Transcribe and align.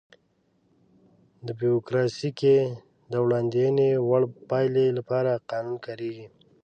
په 1.43 1.51
بیوروکراسي 1.59 2.29
کې 2.39 2.55
د 3.11 3.13
وړاندوينې 3.25 3.89
وړ 4.09 4.23
پایلې 4.49 4.87
لپاره 4.97 5.31
قانون 5.49 5.77
کاریږي. 5.85 6.27